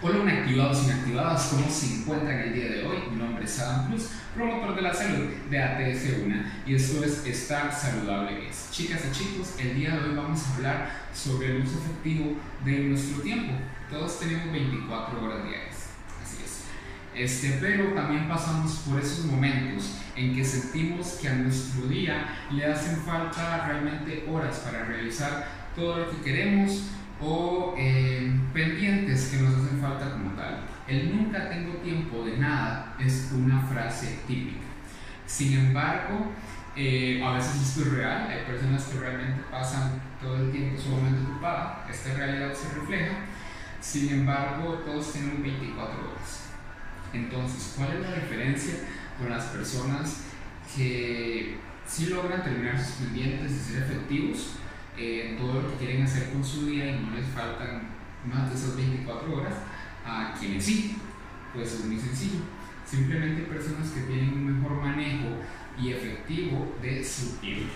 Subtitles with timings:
[0.00, 2.98] Hola inactivados, inactivadas, ¿cómo se encuentran el día de hoy?
[3.10, 7.74] Mi nombre es Adam Cruz, promotor de la salud de ATS1 y esto es Estar
[7.74, 8.70] Saludable es.
[8.70, 12.78] Chicas y chicos, el día de hoy vamos a hablar sobre el uso efectivo de
[12.78, 13.54] nuestro tiempo.
[13.90, 15.88] Todos tenemos 24 horas diarias,
[16.22, 16.62] así es.
[17.20, 22.64] Este, pero también pasamos por esos momentos en que sentimos que a nuestro día le
[22.66, 26.84] hacen falta realmente horas para realizar todo lo que queremos
[27.20, 29.07] o eh, pendientes
[30.86, 34.66] El nunca tengo tiempo de nada es una frase típica.
[35.26, 36.32] Sin embargo,
[36.76, 41.86] eh, a veces es real, hay personas que realmente pasan todo el tiempo sumamente ocupada,
[41.90, 43.16] esta realidad se refleja,
[43.80, 46.44] sin embargo todos tienen 24 horas.
[47.12, 48.74] Entonces, ¿cuál es la diferencia
[49.18, 50.24] con las personas
[50.74, 54.58] que sí logran terminar sus pendientes y ser efectivos?
[54.98, 57.82] eh, todo lo que quieren hacer con su día y no les faltan
[58.24, 59.54] más de esas 24 horas,
[60.08, 60.96] a quienes sí,
[61.52, 62.40] pues es muy sencillo.
[62.86, 65.28] Simplemente personas que tienen un mejor manejo
[65.78, 67.72] y efectivo de su tiempo.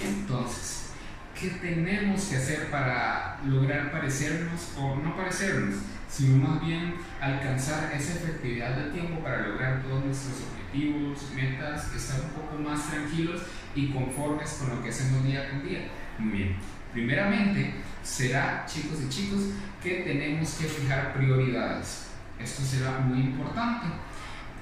[0.00, 0.92] Entonces,
[1.38, 5.76] ¿qué tenemos que hacer para lograr parecernos o no parecernos,
[6.08, 12.20] sino más bien alcanzar esa efectividad del tiempo para lograr todos nuestros objetivos, metas, estar
[12.20, 13.42] un poco más tranquilos
[13.74, 15.88] y conformes con lo que hacemos día con día?
[16.18, 16.79] Muy bien.
[16.92, 19.40] Primeramente, será, chicos y chicos,
[19.82, 22.08] que tenemos que fijar prioridades.
[22.38, 23.86] Esto será muy importante.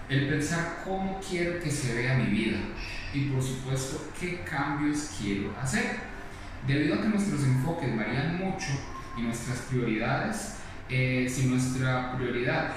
[0.09, 2.59] El pensar cómo quiero que se vea mi vida
[3.13, 5.97] y por supuesto qué cambios quiero hacer.
[6.67, 8.69] Debido a que nuestros enfoques varían mucho
[9.17, 10.57] y nuestras prioridades,
[10.89, 12.71] eh, si nuestra prioridad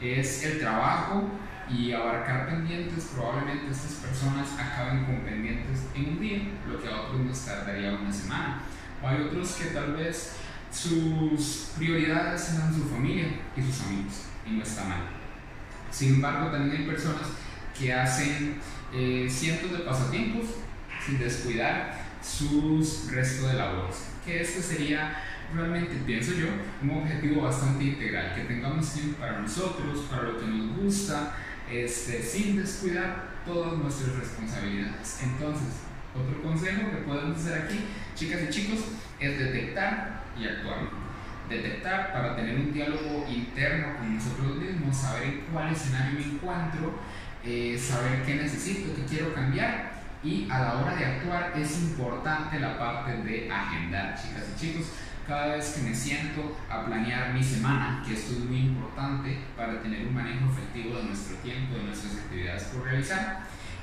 [0.00, 1.24] es el trabajo
[1.68, 7.02] y abarcar pendientes, probablemente estas personas acaben con pendientes en un día, lo que a
[7.02, 8.62] otros nos tardaría una semana.
[9.02, 10.32] O hay otros que tal vez
[10.70, 15.02] sus prioridades sean su familia y sus amigos, y no está mal.
[15.90, 17.28] Sin embargo, también hay personas
[17.78, 18.58] que hacen
[18.92, 20.46] eh, cientos de pasatiempos
[21.04, 24.08] sin descuidar sus restos de labores.
[24.24, 25.22] Que este sería
[25.54, 26.48] realmente, pienso yo,
[26.82, 31.34] un objetivo bastante integral, que tengamos tiempo para nosotros, para lo que nos gusta,
[31.70, 35.20] este, sin descuidar todas nuestras responsabilidades.
[35.22, 35.68] Entonces,
[36.16, 37.80] otro consejo que podemos hacer aquí,
[38.14, 38.80] chicas y chicos,
[39.20, 40.78] es detectar y actuar.
[41.48, 46.94] Detectar para tener un diálogo interno con nosotros mismos, saber en cuál escenario me encuentro,
[47.44, 52.58] eh, saber qué necesito, qué quiero cambiar y a la hora de actuar es importante
[52.58, 54.86] la parte de agendar, chicas y chicos
[55.26, 59.82] cada vez que me siento a planear mi semana, que esto es muy importante para
[59.82, 63.40] tener un manejo efectivo de nuestro tiempo, de nuestras actividades por realizar,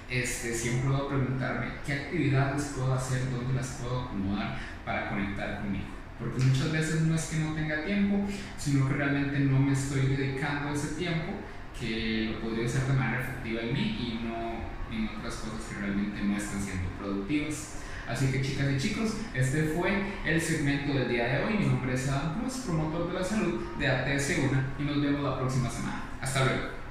[0.09, 5.85] este, siempre puedo preguntarme qué actividades puedo hacer, dónde las puedo acomodar para conectar conmigo.
[6.19, 8.25] Porque muchas veces no es que no tenga tiempo,
[8.57, 11.33] sino que realmente no me estoy dedicando ese tiempo
[11.79, 15.79] que lo podría hacer de manera efectiva en mí y no en otras cosas que
[15.79, 17.79] realmente no están siendo productivas.
[18.07, 21.53] Así que chicas y chicos, este fue el segmento del día de hoy.
[21.57, 25.39] Mi nombre es Adam Cruz, promotor de la salud de ATS1 y nos vemos la
[25.39, 26.03] próxima semana.
[26.21, 26.82] Hasta luego.